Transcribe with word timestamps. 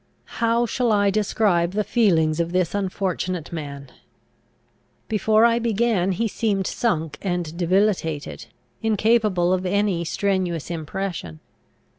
How 0.41 0.65
shall 0.65 0.91
I 0.91 1.11
describe 1.11 1.73
the 1.73 1.83
feelings 1.83 2.39
of 2.39 2.53
this 2.53 2.73
unfortunate 2.73 3.51
man? 3.53 3.91
Before 5.07 5.45
I 5.45 5.59
began, 5.59 6.13
he 6.13 6.27
seemed 6.27 6.65
sunk 6.65 7.19
and 7.21 7.55
debilitated, 7.55 8.47
incapable 8.81 9.53
of 9.53 9.63
any 9.63 10.03
strenuous 10.03 10.71
impression. 10.71 11.39